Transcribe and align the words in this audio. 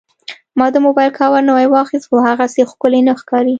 ما 0.57 0.67
د 0.73 0.77
موبایل 0.85 1.11
کاور 1.19 1.41
نوی 1.49 1.67
واخیست، 1.73 2.07
خو 2.09 2.15
هغسې 2.27 2.61
ښکلی 2.71 3.01
نه 3.07 3.13
ښکاري. 3.19 3.49